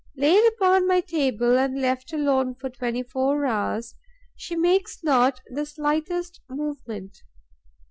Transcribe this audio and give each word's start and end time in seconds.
Laid 0.17 0.43
upon 0.53 0.87
my 0.87 0.99
table 1.01 1.59
and 1.59 1.79
left 1.79 2.11
alone 2.11 2.55
for 2.55 2.71
twenty 2.71 3.03
four 3.03 3.45
hours, 3.45 3.93
she 4.35 4.55
makes 4.55 5.03
not 5.03 5.41
the 5.51 5.63
slightest 5.63 6.41
movement. 6.49 7.19